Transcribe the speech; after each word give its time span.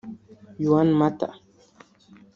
Juan 0.57 0.89
Mata 0.97 1.29